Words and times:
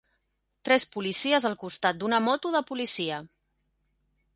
Tres 0.69 0.85
policies 0.95 1.47
al 1.51 1.57
costat 1.65 2.01
d'una 2.01 2.23
moto 2.31 2.57
de 2.57 2.67
policia 2.73 3.23